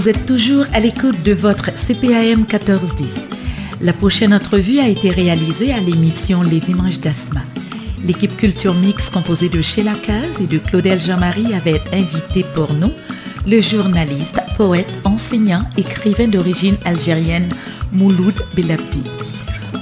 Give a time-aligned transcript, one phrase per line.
[0.00, 3.26] Vous êtes toujours à l'écoute de votre CPAM 1410.
[3.82, 7.42] La prochaine entrevue a été réalisée à l'émission Les Dimanches d'Asma.
[8.06, 12.90] L'équipe Culture Mix composée de Sheila Caz et de Claudel Jean-Marie avait invité pour nous
[13.46, 17.50] le journaliste, poète, enseignant, écrivain d'origine algérienne
[17.92, 19.02] Mouloud Belabdi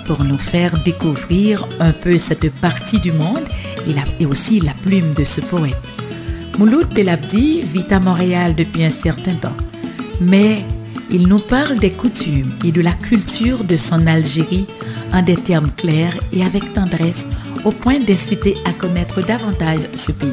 [0.05, 3.46] pour nous faire découvrir un peu cette partie du monde
[3.87, 5.80] et, et aussi la plume de ce poète.
[6.59, 9.55] Mouloud Belabdi vit à Montréal depuis un certain temps
[10.21, 10.65] mais
[11.11, 14.67] il nous parle des coutumes et de la culture de son Algérie
[15.13, 17.27] en des termes clairs et avec tendresse
[17.65, 20.29] au point d'inciter à connaître davantage ce pays.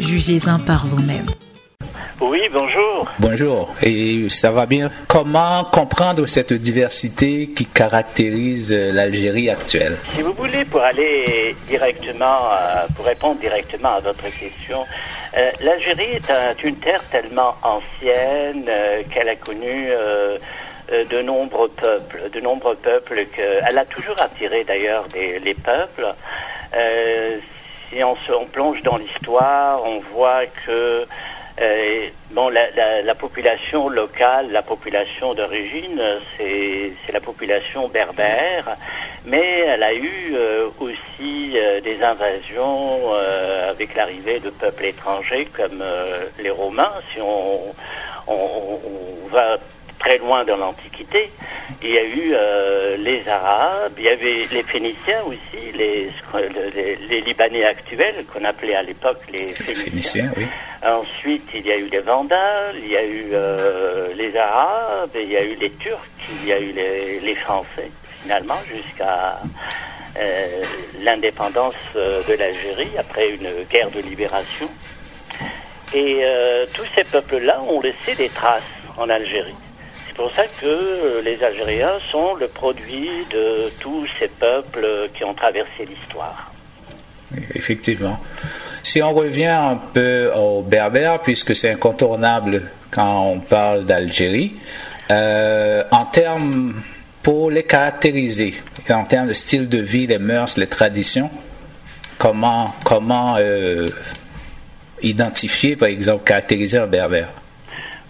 [0.00, 1.26] Jugez-en par vous-même.
[2.20, 3.06] Oui, bonjour.
[3.20, 4.90] Bonjour, et ça va bien?
[5.06, 9.96] Comment comprendre cette diversité qui caractérise l'Algérie actuelle?
[10.16, 14.84] Si vous voulez, pour aller directement, euh, pour répondre directement à votre question,
[15.36, 19.88] euh, L'Algérie est une terre tellement ancienne euh, qu'elle a connu
[20.90, 26.06] de nombreux peuples, de nombreux peuples qu'elle a toujours attiré d'ailleurs les peuples.
[27.92, 31.06] si on, se, on plonge dans l'histoire, on voit que
[31.60, 36.00] euh, bon, la, la, la, population locale, la population d'origine,
[36.36, 38.76] c'est la population berbère,
[39.24, 45.46] mais elle a eu euh, aussi euh, des invasions euh, avec l'arrivée de peuples étrangers
[45.46, 45.82] comme
[46.38, 46.92] les Romains.
[47.12, 47.74] Si on,
[48.26, 49.58] on, on va
[49.98, 51.30] très loin dans l'Antiquité.
[51.82, 56.10] Il y a eu euh, les Arabes, il y avait les Phéniciens aussi, les,
[57.08, 60.32] les, Libanais actuels qu'on appelait à l'époque les Phéniciens.
[60.36, 60.46] oui.
[60.84, 65.28] Ensuite, il y a eu les Vandales, il y a eu euh, les Arabes, il
[65.28, 65.98] y a eu les Turcs,
[66.42, 67.90] il y a eu les, les Français,
[68.22, 69.40] finalement, jusqu'à
[70.16, 70.46] euh,
[71.02, 74.70] l'indépendance de l'Algérie après une guerre de libération.
[75.94, 76.22] Et
[76.74, 78.62] tous ces peuples-là ont laissé des traces
[78.98, 79.54] en Algérie
[80.18, 85.32] pour ça que euh, les Algériens sont le produit de tous ces peuples qui ont
[85.32, 86.52] traversé l'histoire.
[87.54, 88.18] Effectivement.
[88.82, 94.56] Si on revient un peu aux Berbères, puisque c'est incontournable quand on parle d'Algérie,
[95.12, 96.74] euh, en termes,
[97.22, 98.54] pour les caractériser,
[98.90, 101.30] en termes de style de vie, les mœurs, les traditions,
[102.18, 103.88] comment, comment euh,
[105.00, 107.28] identifier, par exemple, caractériser un Berbère?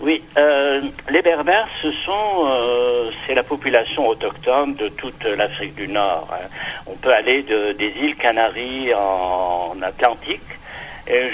[0.00, 5.88] Oui, euh, les Berbères, ce sont, euh, c'est la population autochtone de toute l'Afrique du
[5.88, 6.28] Nord.
[6.32, 6.46] Hein.
[6.86, 10.40] On peut aller de, des îles Canaries en, Atlantique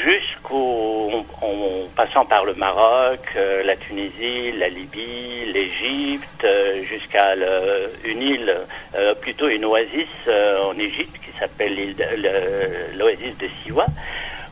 [0.04, 1.10] jusqu'au,
[1.42, 6.46] en, passant par le Maroc, euh, la Tunisie, la Libye, l'Égypte,
[6.84, 7.34] jusqu'à
[8.04, 8.56] une île,
[9.20, 11.94] plutôt une oasis en Égypte qui s'appelle
[12.96, 13.86] l'oasis de Siwa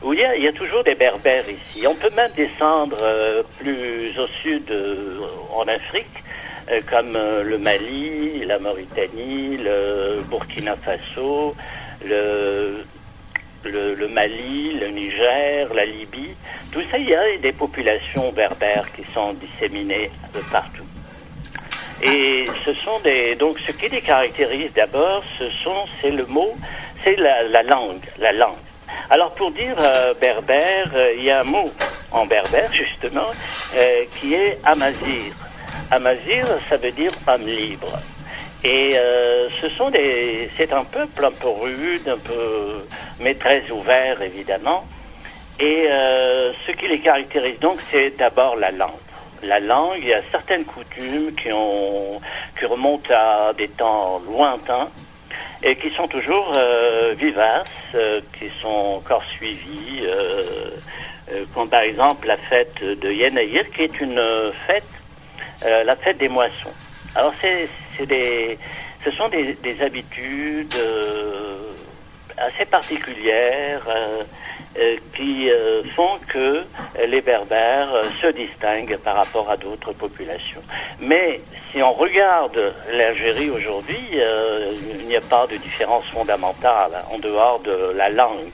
[0.03, 1.87] où il y, a, toujours des berbères ici.
[1.87, 5.19] On peut même descendre euh, plus au sud euh,
[5.55, 6.05] en Afrique,
[6.69, 11.55] euh, comme le Mali, la Mauritanie, le Burkina Faso,
[12.05, 12.83] le,
[14.09, 16.35] Mali, le Niger, la Libye.
[16.71, 20.11] Tout ça, il y a des populations berbères qui sont disséminées
[20.51, 20.83] partout.
[22.01, 26.53] Et ce sont des donc ce qui les caractérise d'abord, ce sont c'est le mot,
[27.03, 28.62] c'est la langue, la langue.
[29.13, 31.71] Alors pour dire euh, berbère, euh, il y a un mot
[32.11, 33.29] en berbère justement
[33.75, 35.35] euh, qui est amazir.
[35.91, 37.99] Amazir, ça veut dire homme libre.
[38.63, 38.95] Et
[39.61, 42.85] ce sont des, c'est un peuple un peu rude, un peu,
[43.19, 44.85] mais très ouvert évidemment.
[45.59, 45.89] Et
[46.65, 49.05] ce qui les caractérise donc, c'est d'abord la langue.
[49.43, 52.21] La langue, il y a certaines coutumes qui ont,
[52.57, 54.87] qui remontent à des temps lointains
[55.61, 60.71] et qui sont toujours euh, vivaces, euh, qui sont encore suivies, euh,
[61.53, 64.21] comme par exemple la fête de Yenayir, qui est une
[64.67, 64.83] fête,
[65.63, 66.73] la fête des moissons.
[67.15, 67.69] Alors c'est,
[68.05, 68.57] des,
[69.05, 70.75] ce sont des, des habitudes
[72.37, 73.87] assez particulières
[75.15, 76.63] qui euh, font que
[77.05, 80.61] les Berbères euh, se distinguent par rapport à d'autres populations.
[80.99, 81.41] Mais
[81.71, 83.99] si on regarde l'Algérie aujourd'hui,
[84.99, 88.51] il n'y a pas de différence fondamentale en dehors de la langue.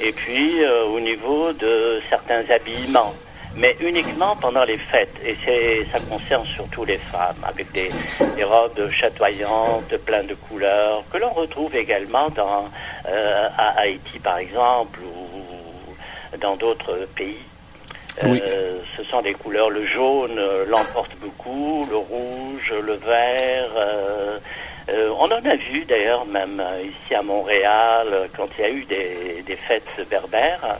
[0.00, 3.14] Et puis au niveau de certains habillements
[3.56, 5.16] mais uniquement pendant les fêtes.
[5.24, 7.90] Et c'est, ça concerne surtout les femmes, avec des,
[8.36, 12.68] des, robes chatoyantes, plein de couleurs, que l'on retrouve également dans,
[13.08, 17.38] euh, à Haïti, par exemple, ou dans d'autres pays.
[18.24, 23.70] Euh, ce sont des couleurs, le jaune l'emporte beaucoup, le rouge, le vert.
[23.76, 24.38] Euh,
[24.88, 28.84] euh on en a vu d'ailleurs même ici à Montréal quand il y a eu
[28.84, 30.78] des, des fêtes berbères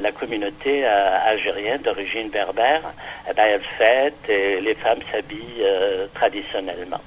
[0.00, 2.82] la communauté algérienne d'origine berbère,
[3.28, 5.66] eh ben, elle fête et les femmes s'habillent
[6.14, 7.00] traditionnellement.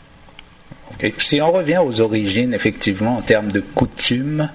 [1.19, 4.49] Si on revient aux origines, effectivement, en termes de coutumes,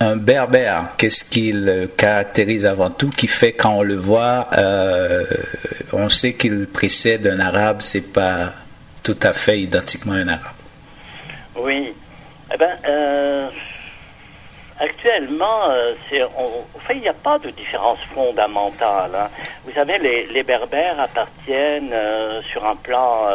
[0.00, 5.24] un berbère, qu'est-ce qu'il caractérise avant tout, qui fait quand on le voit, euh,
[5.92, 8.52] on sait qu'il précède un arabe, c'est pas
[9.02, 10.56] tout à fait identiquement un arabe?
[11.56, 11.94] Oui.
[12.52, 13.48] Eh euh,
[14.78, 15.94] actuellement, euh,
[16.80, 19.10] fait, il n'y a pas de différence fondamentale.
[19.14, 19.28] Hein.
[19.64, 21.94] Vous savez, les, les berbères appartiennent
[22.50, 23.28] sur un plan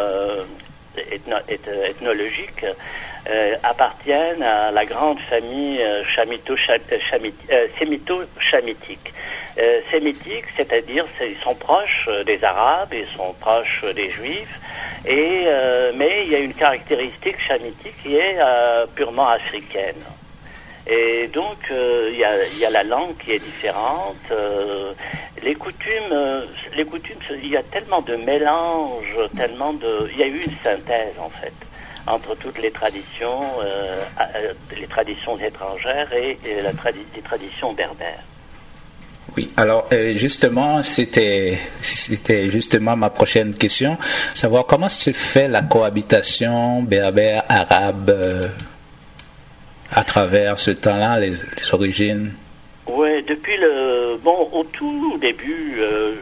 [1.49, 2.65] ethnologiques
[3.29, 9.13] euh, appartiennent à la grande famille euh, euh, sémito-chamitique.
[9.89, 14.59] sémitique, c'est-à-dire ils sont proches des Arabes, ils sont proches des Juifs,
[15.05, 15.45] et,
[15.95, 18.37] mais il y a une caractéristique chamitique qui est
[18.95, 20.03] purement africaine.
[20.87, 24.31] Et donc, il y, a, la langue qui est différente.
[25.41, 26.43] les coutumes,
[26.75, 30.57] les coutumes, il y a tellement de mélanges, tellement de, il y a eu une
[30.63, 31.53] synthèse en fait
[32.07, 34.03] entre toutes les traditions, euh,
[34.77, 36.71] les traditions étrangères et, la
[37.15, 38.23] les traditions berbères.
[39.35, 43.97] Oui, alors euh, justement, c'était c'était justement ma prochaine question,
[44.33, 48.47] savoir comment se fait la cohabitation berbère-arabe euh,
[49.93, 51.35] à travers ce temps-là, les,
[51.73, 52.33] origines?
[52.87, 54.17] Oui, depuis le...
[54.23, 56.13] Bon, au tout début, euh,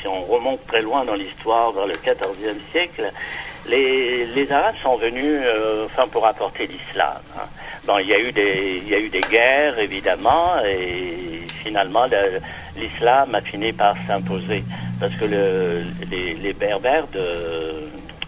[0.00, 3.10] si on remonte très loin dans l'histoire, vers le XIVe siècle,
[3.68, 7.20] les, les Arabes sont venus euh, enfin, pour apporter l'islam.
[7.36, 7.48] Hein.
[7.86, 12.06] Bon, il y, a eu des, il y a eu des guerres, évidemment, et finalement,
[12.76, 14.62] l'islam a fini par s'imposer.
[15.00, 17.06] Parce que le, les, les Berbères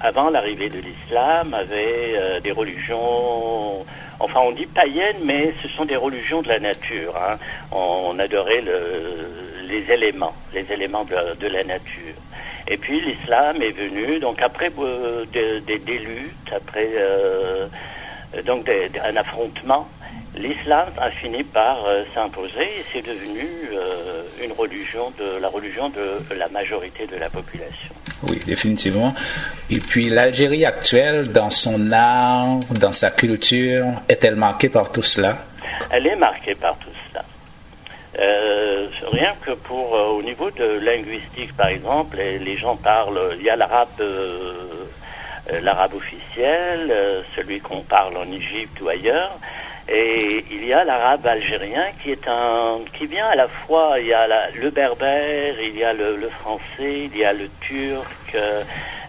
[0.03, 3.87] avant l'arrivée de l'islam, avaient euh, des religions,
[4.23, 7.15] enfin on dit païennes, mais ce sont des religions de la nature.
[7.17, 7.37] Hein.
[7.73, 9.29] On, adorait le,
[9.69, 12.15] les éléments, les de, la nature.
[12.69, 17.67] Et puis l'islam est venu, donc après euh, des, luttes, après euh,
[18.45, 18.71] donc
[19.03, 19.89] un affrontement,
[20.37, 21.85] l'islam a fini par
[22.15, 23.47] s'imposer et c'est devenu
[24.43, 27.95] une religion de la religion de la majorité de la population.
[28.29, 29.15] Oui, définitivement.
[29.71, 35.39] Et puis l'Algérie actuelle, dans son art, dans sa culture, est-elle marquée par tout cela?
[35.91, 37.25] Elle est marquée par tout cela.
[38.19, 43.37] Euh, rien que pour euh, au niveau de linguistique, par exemple, les, gens parlent.
[43.39, 44.53] Il y a l'arabe, euh,
[45.63, 46.95] l'arabe officiel,
[47.35, 49.39] celui qu'on parle en Égypte ou ailleurs.
[49.95, 54.07] Et il y a l'arabe algérien qui est un, qui vient à la fois, il
[54.07, 58.35] y a le berbère, il y a le, français, il y a le turc.
[58.35, 58.63] Euh,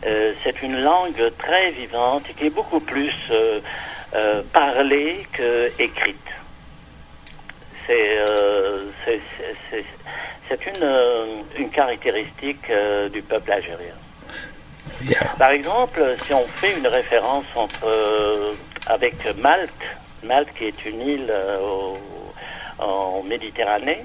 [0.06, 6.18] euh, c'est une langue très vivante et qui est beaucoup plus euh, parlée que écrite.
[7.88, 8.20] C'est
[10.50, 10.88] c'est une,
[11.58, 12.70] une caractéristique
[13.12, 13.96] du peuple algérien.
[15.40, 17.88] Par exemple, si on fait une référence entre
[18.88, 19.72] avec Malte,
[20.24, 21.94] Malte, qui est une île euh,
[22.80, 24.04] en Méditerranée,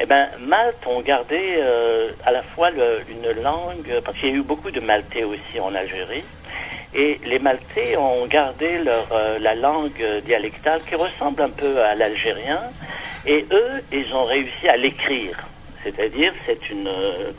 [0.00, 4.36] eh ben, Malte ont gardé euh, à la fois une langue, parce qu'il y a
[4.36, 6.24] eu beaucoup de Maltais aussi en Algérie,
[6.94, 11.94] et les Maltais ont gardé leur, euh, la langue dialectale qui ressemble un peu à
[11.94, 12.60] l'algérien,
[13.26, 15.36] et eux, ils ont réussi à l'écrire.
[15.82, 16.90] C'est-à-dire, c'est une,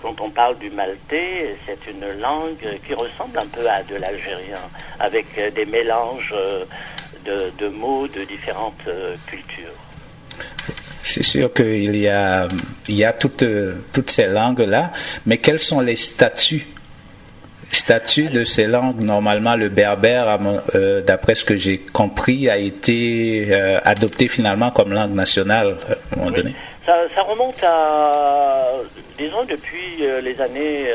[0.03, 4.59] quand on parle du maltais, c'est une langue qui ressemble un peu à de l'algérien,
[4.99, 6.33] avec des mélanges
[7.25, 9.73] de, mots de différentes euh, cultures.
[11.01, 12.47] C'est sûr qu'il y a,
[12.87, 13.45] il y a toutes,
[13.93, 14.91] toutes ces langues-là,
[15.25, 16.65] mais quels sont les statuts?
[17.71, 20.39] Statuts de ces langues Normalement, le berbère,
[20.73, 26.15] euh, d'après ce que j'ai compris, a été euh, adopté finalement comme langue nationale à
[26.15, 26.55] un moment donné.
[26.85, 28.67] Ça, remonte à,
[29.17, 30.85] disons, depuis les années,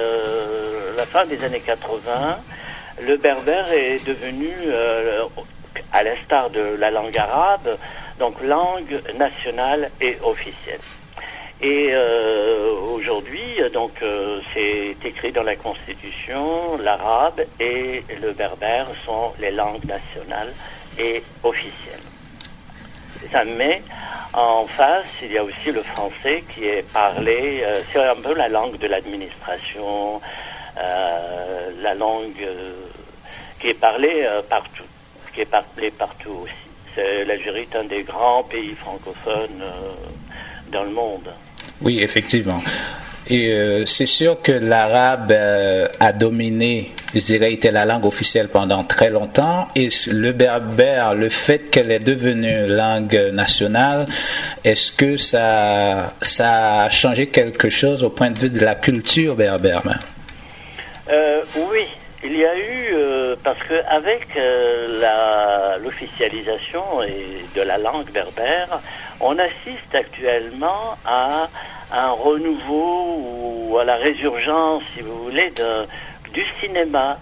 [0.96, 2.38] la fin des années 80,
[3.02, 4.50] le berbère est devenu
[5.92, 7.76] à l'instar de la langue arabe,
[8.18, 10.80] donc langue nationale et officielle.
[11.62, 19.34] Et euh, aujourd'hui, donc euh, c'est écrit dans la Constitution, l'arabe et le berbère sont
[19.38, 20.54] les langues nationales
[20.98, 22.00] et officielles.
[23.30, 23.82] Ça met
[24.32, 28.32] en face, il y a aussi le français qui est parlé, euh, c'est un peu
[28.32, 30.20] la langue de l'administration,
[31.82, 32.46] la langue
[33.58, 34.89] qui est parlée partout
[35.32, 36.54] qui est parlé partout aussi.
[37.26, 39.92] L'Algérie est un des grands pays francophones euh,
[40.72, 41.30] dans le monde.
[41.80, 42.58] Oui, effectivement.
[43.30, 48.48] Et euh, c'est sûr que l'arabe euh, a dominé, je dirais, était la langue officielle
[48.48, 49.68] pendant très longtemps.
[49.76, 54.06] Et le berbère, le fait qu'elle est devenue langue nationale,
[54.64, 59.36] est-ce que ça, ça a changé quelque chose au point de vue de la culture
[59.36, 59.82] berbère
[61.08, 61.86] euh, Oui,
[62.22, 62.94] il y a eu,
[63.42, 64.28] parce qu'avec
[65.82, 66.82] l'officialisation
[67.54, 68.80] de la langue berbère,
[69.20, 71.48] on assiste actuellement à
[71.92, 75.86] un renouveau ou à la résurgence, si vous voulez, de,
[76.32, 77.18] du cinéma,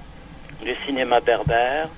[0.63, 1.89] du cinéma berbère.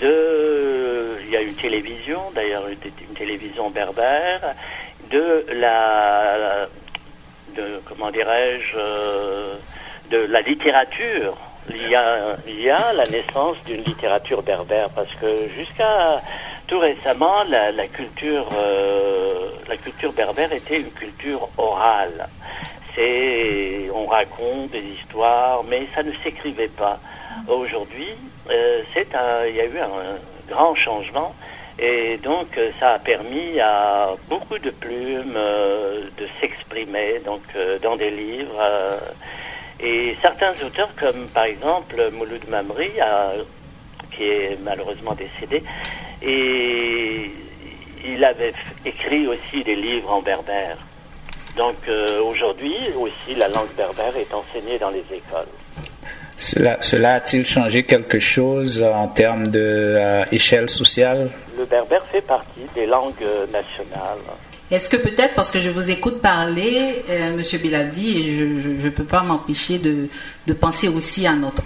[0.00, 4.54] De, il y a une télévision, d'ailleurs une, télévision berbère,
[5.10, 6.66] de la,
[7.56, 9.54] de comment dirais-je, euh,
[10.10, 11.36] de la littérature.
[11.70, 16.20] Il y a, il y a la naissance d'une littérature berbère parce que jusqu'à
[16.66, 22.28] tout récemment, la, culture, euh, la culture berbère était une culture orale.
[22.94, 26.98] C'est, on raconte des histoires, mais ça ne s'écrivait pas.
[27.46, 28.08] Aujourd'hui,
[28.50, 29.08] euh, c'est
[29.48, 31.34] il y a eu un grand changement
[31.78, 37.42] et donc ça a permis à beaucoup de plumes euh, de s'exprimer donc
[37.82, 38.60] dans des livres
[39.82, 42.90] et certains auteurs comme par exemple Mouloud Mamri
[44.10, 45.62] qui est malheureusement décédé
[46.22, 47.30] et
[48.04, 50.76] il avait écrit aussi des livres en berbère.
[51.56, 55.46] Donc euh, aujourd'hui aussi la langue berbère est enseignée dans les écoles.
[56.36, 61.30] Cela, cela a-t-il changé quelque chose en termes d'échelle euh, sociale?
[61.56, 64.18] Le berbère fait partie des langues nationales.
[64.72, 68.88] Est-ce que peut-être, parce que je vous écoute parler, euh, Monsieur Bilavdi, et je ne
[68.88, 70.08] peux pas m'empêcher de,
[70.54, 71.64] penser aussi à notre,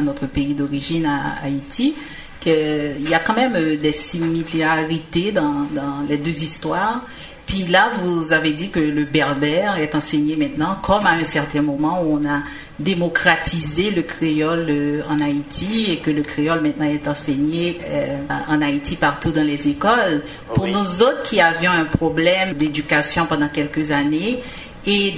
[0.00, 1.94] notre pays d'origine, à Haïti,
[2.40, 5.66] qu'il y a quand même euh, des similarités dans,
[6.08, 7.04] les deux histoires.
[7.48, 11.62] Puis là, vous avez dit que le berbère est enseigné maintenant, comme à un certain
[11.62, 12.40] moment où on a
[12.78, 18.60] démocratisé le créole euh, en Haïti et que le créole maintenant est enseigné euh, en
[18.60, 20.22] Haïti partout dans les écoles.
[20.54, 24.40] Pour nous autres qui avions un problème d'éducation pendant quelques années,
[24.88, 25.10] et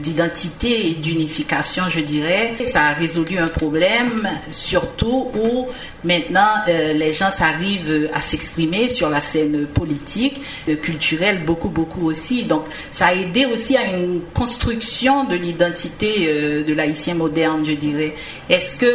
[0.00, 2.54] d'identité de, et d'unification, je dirais.
[2.66, 5.66] Ça a résolu un problème, surtout où
[6.04, 12.06] maintenant euh, les gens arrivent à s'exprimer sur la scène politique, euh, culturelle, beaucoup, beaucoup
[12.06, 12.44] aussi.
[12.44, 17.72] Donc ça a aidé aussi à une construction de l'identité euh, de l'haïtien moderne, je
[17.72, 18.14] dirais.
[18.50, 18.92] Est-ce que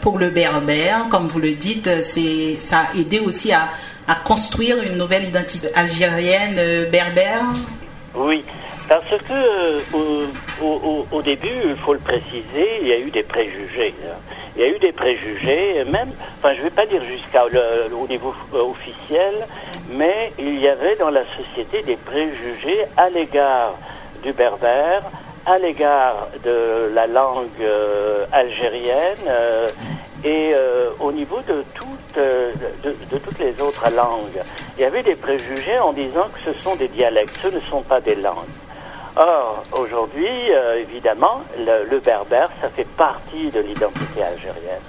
[0.00, 3.68] pour le berbère, comme vous le dites, ça a aidé aussi à,
[4.08, 7.52] à construire une nouvelle identité algérienne berbère?
[8.16, 8.44] Oui,
[8.88, 9.80] parce que
[11.12, 13.94] au, début, il faut le préciser, il y a eu des préjugés.
[14.56, 18.34] Il y a eu des préjugés, même, enfin je ne vais pas dire jusqu'au niveau
[18.54, 19.34] euh, officiel,
[19.90, 23.74] mais il y avait dans la société des préjugés à l'égard
[24.22, 25.02] du berbère,
[25.44, 29.68] à l'égard de la langue euh, algérienne euh,
[30.24, 30.54] et
[31.00, 34.42] au niveau de tout de, toutes les autres langues.
[34.76, 37.82] Il y avait des préjugés en disant que ce sont des dialectes, ce ne sont
[37.82, 38.34] pas des langues.
[39.16, 44.82] Or, aujourd'hui, euh, évidemment, le, berbère, ça fait partie de l'identité algérienne.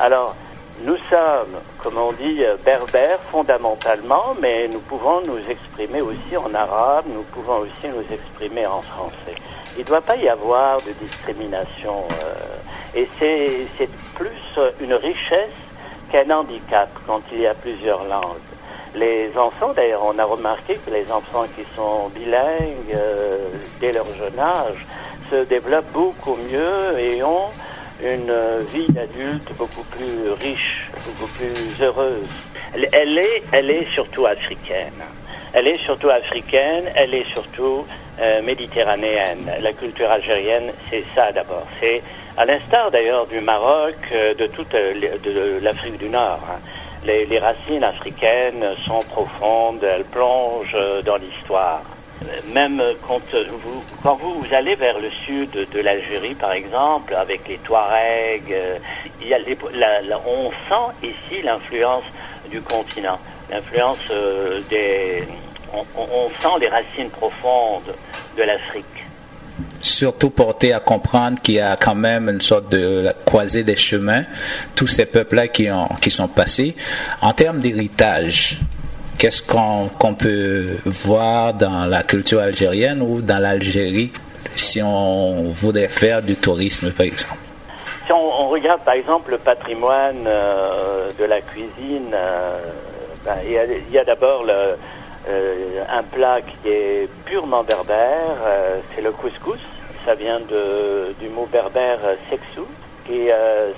[0.00, 0.34] Alors,
[0.80, 6.54] nous sommes, comme on dit, euh, berbères fondamentalement, mais nous pouvons nous exprimer aussi en
[6.54, 9.34] arabe, nous pouvons aussi nous exprimer en français.
[9.76, 12.04] Il ne doit pas y avoir de discrimination.
[12.96, 15.50] Et c'est plus une richesse
[16.10, 18.38] qu'un handicap quand il y a plusieurs langues.
[18.94, 23.48] Les enfants, d'ailleurs, on a remarqué que les enfants qui sont bilingues euh,
[23.80, 24.86] dès leur jeune âge
[25.30, 27.50] se développent beaucoup mieux et ont
[28.02, 28.32] une
[28.72, 32.28] vie d'adulte beaucoup plus riche, beaucoup plus heureuse.
[32.74, 35.02] Elle, est, elle est surtout africaine.
[35.52, 37.84] Elle est surtout africaine, elle est surtout
[38.20, 39.50] euh, méditerranéenne.
[39.60, 41.66] La culture algérienne, c'est ça d'abord.
[41.80, 42.02] C'est
[42.36, 46.40] à l'instar d'ailleurs du Maroc, euh, de toute euh, l'Afrique du Nord.
[46.50, 46.58] Hein.
[47.04, 51.82] Les, racines africaines sont profondes, elles plongent euh, dans l'histoire.
[52.54, 57.58] Même quand vous, quand vous, allez vers le sud de l'Algérie, par exemple, avec les
[57.58, 58.54] Touaregs,
[59.30, 62.04] a on sent ici l'influence
[62.50, 63.18] du continent,
[63.50, 64.10] l'influence
[64.70, 65.24] des...
[65.74, 67.94] on sent les racines profondes
[68.38, 68.93] de l'Afrique
[69.84, 74.24] surtout porté à comprendre qu'il y a quand même une sorte de croisée des chemins,
[74.74, 76.74] tous ces peuples-là qui, ont, qui sont passés.
[77.20, 78.58] En termes d'héritage,
[79.18, 84.12] qu'est-ce qu'on peut voir dans la culture algérienne ou dans l'Algérie
[84.56, 87.36] si on voudrait faire du tourisme, par exemple?
[88.06, 92.58] Si on, regarde par exemple le patrimoine euh, de la cuisine, euh,
[93.24, 94.76] ben, il y a, d'abord le
[95.26, 98.36] un plat qui est purement berbère,
[98.94, 99.58] c'est le couscous.
[100.04, 102.66] Ça vient du mot berbère sexou,
[103.06, 103.28] qui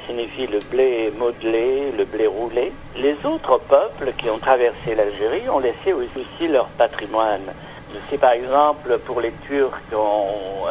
[0.06, 2.73] signifie le blé modelé, le blé roulé.
[2.97, 7.52] Les autres peuples qui ont traversé l'Algérie ont laissé aussi leur patrimoine.
[7.92, 9.80] Je sais par exemple pour les Turcs,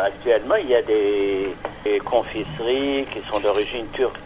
[0.03, 1.55] actuellement il y a des,
[2.03, 4.19] confiseries qui sont d'origine turque,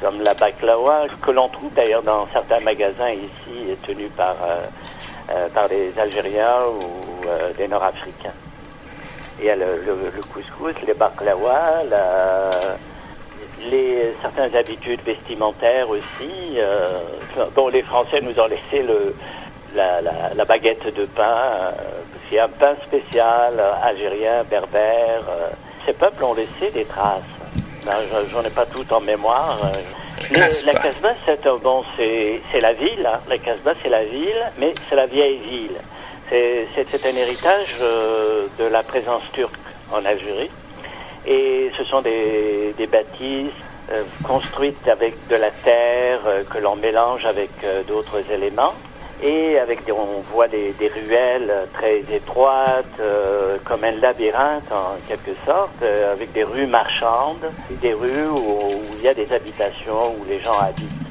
[0.00, 4.66] comme la baklawa, que l'on trouve d'ailleurs dans certains magasins ici tenus par, euh,
[5.30, 8.32] euh, par des Algériens ou euh, des Nord-Africains.
[9.38, 9.82] Il y a le,
[10.32, 11.82] couscous, les baklawa,
[13.70, 16.58] les, certaines habitudes vestimentaires aussi,
[17.56, 19.14] dont les Français nous ont laissé le,
[19.74, 21.72] la, baguette de pain.
[22.30, 25.22] C'est un pain spécial algérien, berbère.
[25.84, 27.22] Ces peuples ont laissé des traces.
[28.30, 29.58] J'en ai pas tout en mémoire.
[30.30, 33.06] la Casbah, c'est bon, c'est la ville.
[33.06, 33.20] Hein.
[33.28, 35.76] La Casbah, c'est la ville, mais c'est la vieille ville.
[36.30, 39.58] C'est un héritage euh, de la présence turque
[39.92, 40.50] en Algérie.
[41.26, 43.50] Et ce sont des, des bâtisses
[43.90, 47.50] euh, construites avec de la terre euh, que l'on mélange avec
[47.86, 48.74] d'autres éléments
[49.22, 53.00] et avec des, on voit des, des ruelles très étroites,
[53.64, 57.46] comme un labyrinthe en quelque sorte, avec des rues marchandes,
[57.80, 61.03] des rues où, il y a des habitations où les gens habitent.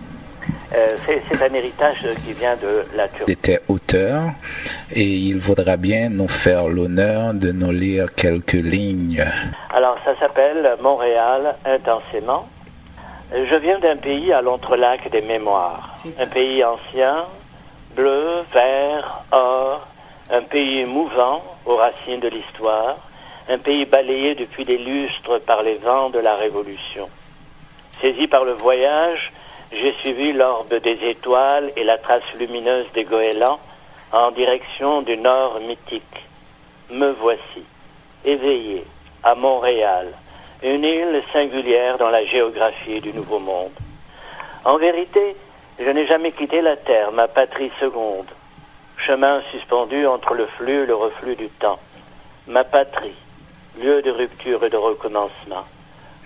[0.75, 3.25] Euh, c'est un héritage qui vient de la Turquie.
[3.27, 4.31] Il était auteur
[4.91, 9.23] et il vaudra bien nous faire l'honneur de nous lire quelques lignes.
[9.71, 12.47] Alors ça s'appelle Montréal intensément.
[13.31, 17.23] Je viens d'un pays à l'entrelac des mémoires, un pays ancien,
[17.95, 19.87] bleu, vert, or,
[20.31, 22.97] un pays mouvant aux racines de l'histoire,
[23.49, 27.09] un pays balayé depuis des lustres par les vents de la Révolution.
[28.01, 29.31] Saisi par le voyage,
[29.75, 33.59] j'ai suivi l'orbe des étoiles et la trace lumineuse des goélands
[34.11, 36.27] en direction du nord mythique.
[36.91, 37.63] Me voici,
[38.23, 38.83] éveillé,
[39.23, 40.07] à Montréal,
[40.61, 43.71] une île singulière dans la géographie du Nouveau Monde.
[44.63, 45.35] En vérité,
[45.79, 48.29] je n'ai jamais quitté la terre, ma patrie seconde,
[48.97, 51.79] chemin suspendu entre le flux et le reflux du temps.
[52.47, 53.15] Ma patrie,
[53.81, 55.65] lieu de rupture et de recommencement.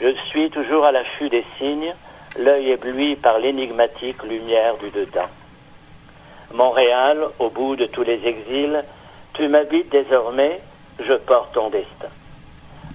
[0.02, 1.96] Je suis toujours à l'affût des signes,
[2.38, 5.30] l'œil ébloui par l'énigmatique lumière du dedans.
[6.54, 8.84] Montréal, au bout de tous les exils,
[9.34, 10.62] tu m'habites désormais,
[11.00, 12.10] je porte ton destin.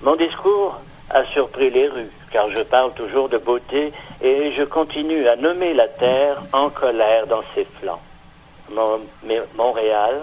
[0.02, 5.28] Mon discours a surpris les rues, car je parle toujours de beauté et je continue
[5.28, 8.00] à nommer la terre en colère dans ses flancs.
[9.54, 10.22] Montréal,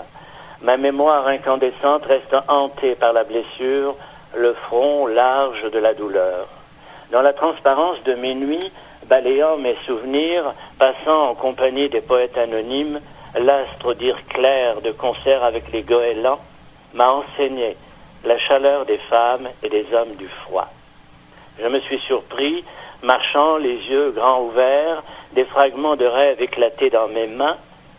[0.62, 3.96] ma mémoire incandescente reste hantée par la blessure,
[4.36, 6.48] le front large de la douleur.
[7.12, 8.72] Dans la transparence de mes nuits,
[9.10, 13.02] balayant mes souvenirs, passant en compagnie des poètes anonymes,
[13.36, 16.40] l'astre dire clair de concert avec les goélands
[16.94, 17.76] m'a enseigné
[18.24, 20.68] la chaleur des femmes et des hommes du froid.
[21.60, 22.64] Je me suis surpris,
[23.02, 27.58] marchant les yeux grands ouverts, des fragments de rêve éclatés dans mes mains,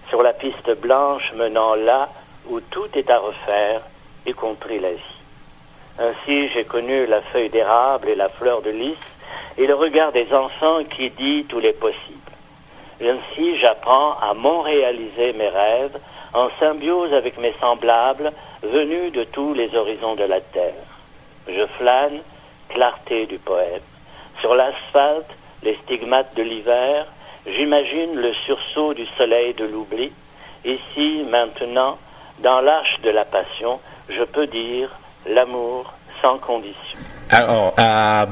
[0.08, 2.08] sur la piste blanche menant là
[2.48, 3.82] où tout est à refaire,
[4.26, 5.16] y compris la vie.
[5.98, 8.96] Ainsi j'ai connu la feuille d'érable et la fleur de lys,
[9.60, 12.32] et le regard des enfants qui dit tout les possibles.
[13.02, 15.98] Ainsi j'apprends à réaliser mes rêves
[16.32, 20.86] en symbiose avec mes semblables venus de tous les horizons de la terre.
[21.46, 22.20] Je flâne
[22.70, 23.82] clarté du poème.
[24.40, 25.30] Sur l'asphalte,
[25.62, 27.06] les stigmates de l'hiver,
[27.46, 30.10] j'imagine le sursaut du soleil de l'oubli.
[30.64, 31.98] Ici, maintenant,
[32.38, 34.88] dans l'arche de la passion, je peux dire
[35.26, 35.92] l'amour
[36.22, 36.98] sans condition.
[37.32, 38.26] Alors, euh,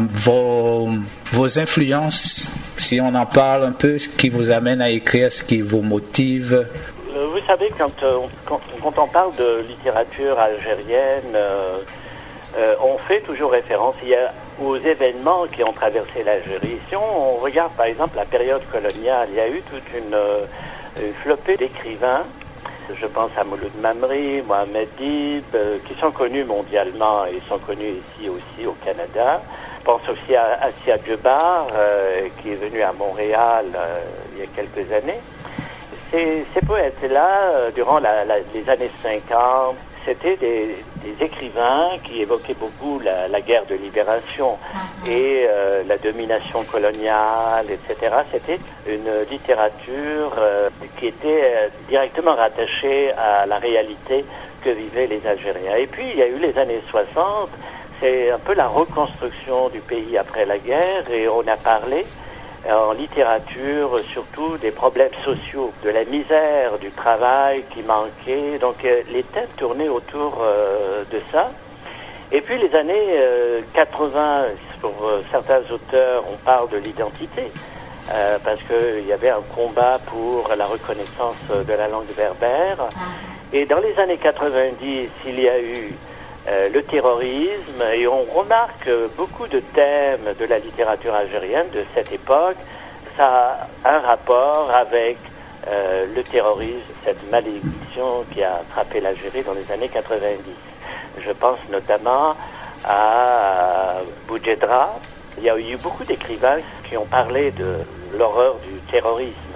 [1.32, 5.44] vos, influences, si on en parle un peu, ce qui vous amène à écrire, ce
[5.44, 6.66] qui vous motive?
[7.14, 11.36] Euh, Vous savez, quand, euh, quand, quand, on parle de littérature algérienne,
[12.82, 13.94] on fait toujours référence
[14.60, 16.78] aux événements qui ont traversé l'Algérie.
[16.88, 20.16] Si on, regarde par exemple la période coloniale, il y a eu toute une,
[21.22, 22.24] flopée d'écrivains,
[22.94, 27.94] je pense à Mouloud Mamri, Mohamed Dib, euh, qui sont connus mondialement et sont connus
[28.00, 29.40] ici aussi au Canada.
[29.80, 31.68] Je pense aussi à Assia Djebar,
[32.42, 33.66] qui est venu à Montréal
[34.34, 35.20] il y a quelques années.
[36.10, 39.76] Ces, poètes-là, durant les années 50,
[40.08, 40.76] c'était des,
[41.20, 45.10] écrivains qui évoquaient beaucoup la, guerre de libération mhm.
[45.10, 48.14] et euh, la domination coloniale, etc.
[48.32, 54.24] C'était une littérature euh, qui était euh, directement rattachée à la réalité
[54.62, 55.76] que vivaient les Algériens.
[55.76, 57.48] Et puis, il y a eu les années 60,
[58.00, 62.04] c'est un peu la reconstruction du pays après la guerre, et on a parlé
[62.70, 68.58] en littérature surtout des problèmes sociaux, de la misère, du travail qui manquait.
[68.58, 71.50] Donc euh, les thèmes tournaient autour euh, de ça.
[72.30, 73.18] Et puis les années
[73.72, 74.42] 80,
[74.82, 74.92] pour
[75.30, 77.50] certains auteurs, on parle de l'identité.
[78.44, 82.76] parce qu'il y avait un combat pour la reconnaissance de la langue berbère.
[82.80, 83.00] Ah.
[83.54, 85.94] Et dans les années 90, il y a eu
[86.48, 92.10] euh, le terrorisme, et on remarque beaucoup de thèmes de la littérature algérienne de cette
[92.10, 92.56] époque,
[93.16, 95.18] ça a un rapport avec
[95.66, 100.38] euh, le terrorisme, cette malédiction qui a frappé l'Algérie dans les années 90.
[101.18, 102.34] Je pense notamment
[102.84, 104.98] à Boudjedra.
[105.36, 107.76] Il y a eu beaucoup d'écrivains qui ont parlé de
[108.16, 109.47] l'horreur du terrorisme.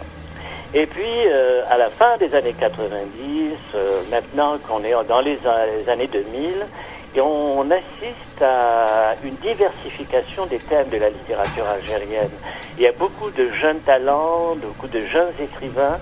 [0.74, 5.38] Et puis, euh, à la fin des années 90, euh, maintenant qu'on est dans les,
[5.87, 6.66] années 2000,
[7.14, 12.30] et on, assiste à une diversification des thèmes de la littérature algérienne.
[12.78, 15.98] Il y a beaucoup de jeunes talents, beaucoup de jeunes écrivains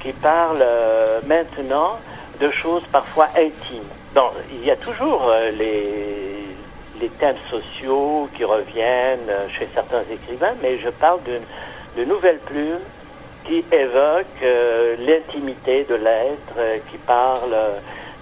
[0.00, 1.98] qui parlent euh, maintenant
[2.40, 3.84] de choses parfois intimes.
[4.14, 6.46] Bon, il y a toujours les,
[6.98, 11.20] les thèmes sociaux qui reviennent chez certains écrivains, mais je parle
[11.96, 12.80] de nouvelles plumes
[13.44, 17.54] qui évoque euh, l'intimité de l'être, euh, qui parle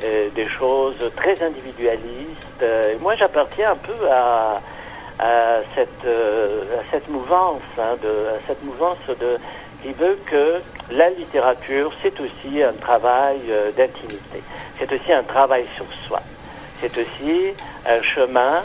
[0.05, 2.65] euh, des choses très individualistes.
[3.01, 4.61] moi, j'appartiens un peu à,
[5.75, 9.39] cette, mouvance, hein, à cette mouvance de,
[9.83, 13.41] qui veut que la littérature, c'est aussi un travail
[13.77, 14.43] d'intimité.
[14.79, 16.21] C'est aussi un travail sur soi.
[16.81, 17.55] C'est aussi
[17.89, 18.65] un chemin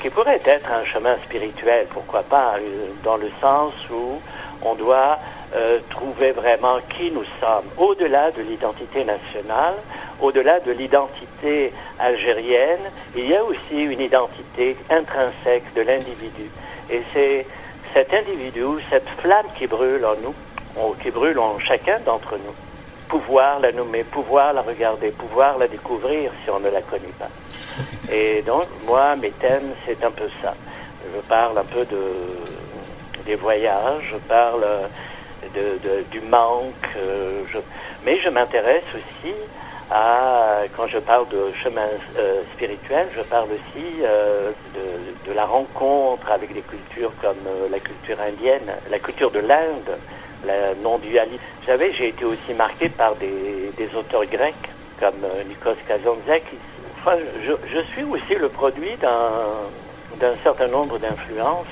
[0.00, 2.54] qui pourrait être un chemin spirituel, pourquoi pas,
[3.02, 4.20] dans le sens où
[4.62, 5.18] on doit
[5.54, 9.74] euh, trouver vraiment qui nous sommes, au-delà de l'identité nationale,
[10.20, 16.50] au-delà de l'identité algérienne, il y a aussi une identité intrinsèque de l'individu.
[16.90, 17.46] Et c'est
[17.92, 22.54] cet individu, cette flamme qui brûle en nous, qui brûle en chacun d'entre nous,
[23.08, 27.30] pouvoir la nommer, pouvoir la regarder, pouvoir la découvrir si on ne la connaît pas.
[28.12, 30.54] Et donc, moi, mes thèmes, c'est un peu ça.
[31.14, 32.00] Je parle un peu de,
[33.24, 34.64] des voyages, je parle
[35.54, 36.88] de, du manque.
[36.96, 37.42] Euh,
[38.04, 39.34] mais je m'intéresse aussi
[39.90, 44.50] à, quand je parle de chemin euh, spirituel, je parle aussi euh,
[45.26, 47.36] de, la rencontre avec des cultures comme
[47.70, 49.98] la culture indienne, la culture de l'Inde,
[50.46, 51.40] la non-dualité.
[51.60, 54.54] Vous savez, j'ai été aussi marqué par des, auteurs grecs
[55.00, 56.56] comme Nikos Kazantzakis.
[57.44, 61.66] Je, je suis aussi le produit d'un certain nombre d'influences,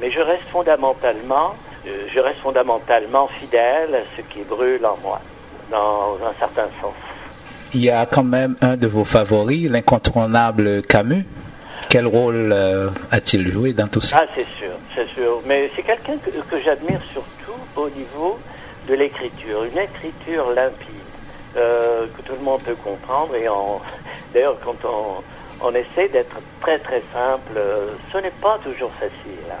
[0.00, 1.54] mais je reste fondamentalement
[1.86, 5.20] euh, je reste fondamentalement fidèle à ce qui brûle en moi,
[5.70, 6.94] dans un certain sens.
[7.74, 11.24] Il y a quand même un de vos favoris, l'incontournable Camus.
[11.88, 14.20] Quel rôle euh, a-t-il joué dans tout ça?
[14.22, 15.42] Ah, c'est sûr, c'est sûr.
[15.46, 18.38] Mais c'est quelqu'un que, j'admire surtout au niveau
[18.88, 20.86] de l'écriture, une écriture limpide,
[21.56, 23.34] euh, que tout le monde peut comprendre.
[23.34, 23.46] Et
[24.32, 27.60] d'ailleurs, quand on, on essaie d'être très très simple,
[28.12, 29.52] ce n'est pas toujours facile.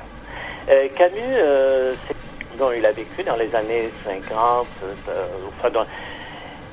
[0.68, 1.94] Euh, Camus, euh,
[2.76, 4.66] il a vécu dans les années 50,
[5.08, 5.86] euh, enfin,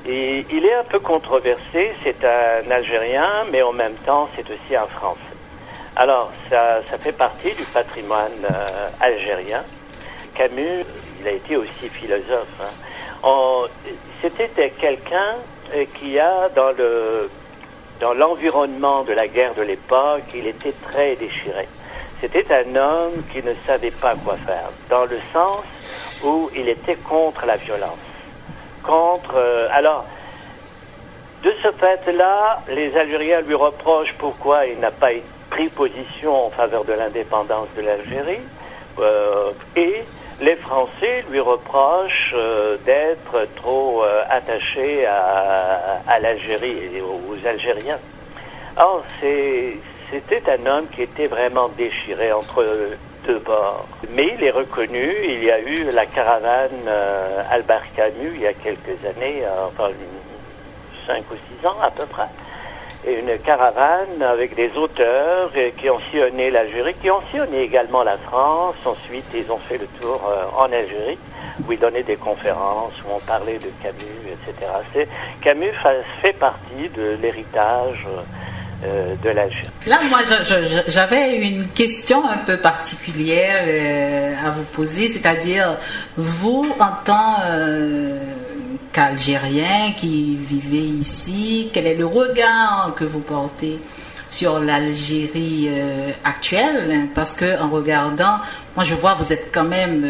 [0.06, 4.76] et il est un peu controversé, c'est un Algérien, mais en même temps c'est aussi
[4.76, 5.20] un Français.
[5.96, 8.46] Alors ça, ça fait partie du patrimoine
[9.00, 9.64] algérien.
[10.34, 10.84] Camus,
[11.20, 12.46] il a été aussi philosophe.
[12.62, 13.66] Hein.
[14.22, 15.36] C'était quelqu'un
[15.98, 17.28] qui a dans le
[18.00, 21.68] dans l'environnement de la guerre de l'époque, il était très déchiré.
[22.20, 25.62] C'était un homme qui ne savait pas quoi faire, dans le sens
[26.22, 27.96] où il était contre la violence.
[28.82, 29.36] Contre.
[29.36, 30.04] Euh, alors,
[31.42, 35.12] de ce fait-là, les Algériens lui reprochent pourquoi il n'a pas
[35.48, 38.44] pris position en faveur de l'indépendance de l'Algérie.
[38.98, 40.04] Euh, et
[40.42, 47.98] les Français lui reprochent euh, d'être trop attaché à, à l'Algérie et aux Algériens.
[48.76, 49.78] Or, c'est
[50.10, 52.64] c'était un homme qui était vraiment déchiré entre
[53.26, 53.86] deux bords.
[54.10, 58.46] Mais il est reconnu, il y a eu la caravane euh, Albert Camus il y
[58.46, 59.90] a quelques années, euh, enfin
[61.06, 62.26] cinq ou six ans à peu près.
[63.06, 68.02] Et une caravane avec des auteurs euh, qui ont sillonné l'Algérie, qui ont sillonné également
[68.02, 68.76] la France.
[68.84, 70.20] Ensuite, ils ont fait le tour
[70.58, 71.18] en Algérie,
[71.66, 75.06] où ils donnaient des conférences, où on parlait de Camus, etc.
[75.40, 75.72] Camus
[76.20, 78.06] fait partie de l'héritage
[78.84, 79.28] euh, de.
[79.88, 80.20] Là, moi,
[80.88, 85.76] j'avais une question un peu particulière euh, à vous poser, c'est-à-dire,
[86.16, 88.18] vous, en tant euh,
[88.92, 93.78] qu'Algérien qui vivez ici, quel est le regard que vous portez
[94.28, 95.68] sur l'Algérie
[96.22, 98.36] actuelle, parce que en regardant,
[98.76, 100.06] moi je vois vous êtes quand même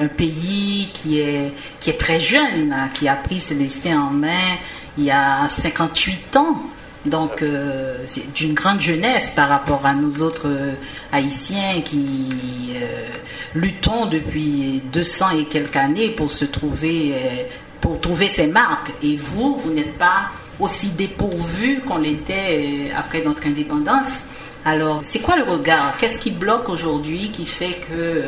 [0.00, 4.56] un pays qui est qui est très jeune, qui a pris ses destins en main
[4.98, 6.56] il y a 58 ans.
[7.04, 10.72] Donc, euh, c'est d'une grande jeunesse par rapport à nous autres euh,
[11.10, 13.08] Haïtiens qui euh,
[13.54, 17.14] luttons depuis 200 et quelques années pour se trouver,
[17.80, 18.92] pour trouver ces marques.
[19.02, 24.20] Et vous, vous n'êtes pas aussi dépourvu qu'on l'était après notre indépendance.
[24.64, 25.96] Alors, c'est quoi le regard?
[25.98, 28.22] Qu'est-ce qui bloque aujourd'hui qui fait que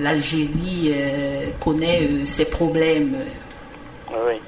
[0.00, 0.94] l'Algérie
[1.60, 3.14] connaît ces problèmes?
[4.10, 4.40] Oui.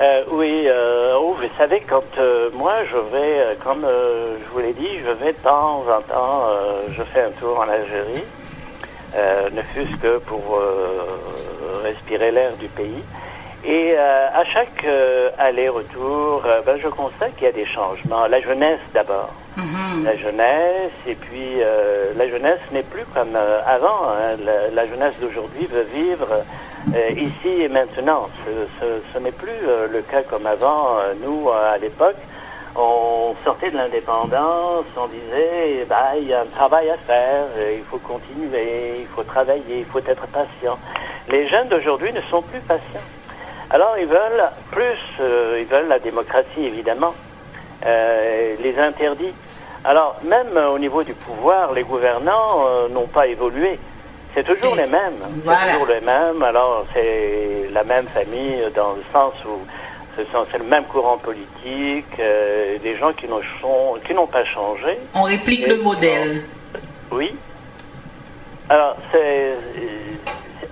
[0.00, 4.72] Euh, oui, euh, oh, vous savez, quand euh, moi je vais, comme je vous l'ai
[4.72, 6.46] dit, je vais de temps en temps,
[6.90, 8.24] je fais un tour en Algérie,
[9.52, 10.58] ne fût-ce que pour
[11.84, 13.02] respirer l'air du pays.
[13.62, 14.86] Et à chaque
[15.36, 18.26] aller-retour, ben, je constate qu'il y a des changements.
[18.26, 19.34] La jeunesse d'abord.
[19.58, 20.04] Mm-hmm.
[20.04, 21.58] La jeunesse, et puis
[22.16, 23.36] la jeunesse n'est plus comme
[23.66, 24.08] avant.
[24.08, 24.36] Hein.
[24.46, 26.42] La, la, jeunesse d'aujourd'hui veut vivre
[26.94, 28.28] euh, ici et maintenant.
[28.80, 30.98] Ce, n'est plus euh, le cas comme avant.
[30.98, 32.16] Euh, nous, à l'époque,
[32.74, 37.44] on sortait de l'indépendance, on disait, bah, il y a un travail à faire,
[37.76, 40.78] il faut continuer, il faut travailler, il faut être patient.
[41.28, 43.06] Les jeunes d'aujourd'hui ne sont plus patients.
[43.70, 44.98] Alors ils veulent plus,
[45.58, 47.14] ils veulent la démocratie évidemment,
[47.84, 49.34] les interdits.
[49.84, 53.78] Alors même au niveau du pouvoir, les gouvernants n'ont pas évolué.
[54.34, 55.20] C'est toujours les mêmes.
[55.44, 56.42] C'est toujours les mêmes.
[56.42, 59.58] Alors, c'est la même famille dans le sens où
[60.16, 64.98] c'est le même courant politique, euh, des gens qui n'ont pas changé.
[65.14, 66.42] On réplique le modèle.
[67.10, 67.34] oui.
[68.68, 69.54] Alors, c'est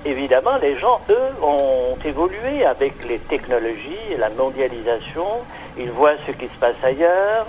[0.04, 5.26] évidemment, les gens, eux, ont évolué avec les technologies, la mondialisation.
[5.76, 7.46] Ils voient ce qui se passe ailleurs.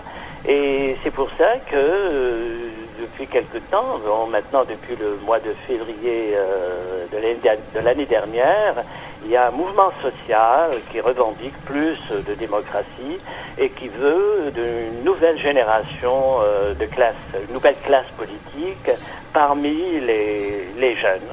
[0.48, 2.70] Et c'est pour ça que euh,
[3.00, 8.76] depuis quelque temps, maintenant depuis le mois de février euh, de l'année dernière,
[9.24, 13.20] il y a un mouvement social qui revendique plus de démocratie
[13.58, 17.16] et qui veut une nouvelle génération euh, de classe,
[17.48, 18.92] une nouvelle classe politique
[19.34, 21.30] parmi les, les jeunes,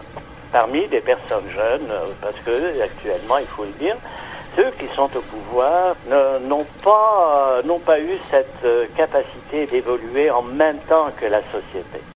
[0.53, 1.89] parmi des personnes jeunes,
[2.21, 3.97] parce que actuellement, il faut le dire,
[4.57, 5.95] ceux qui sont au pouvoir
[6.49, 12.07] n'ont pas, n'ont pas eu cette euh, capacité d'évoluer en même temps que la société.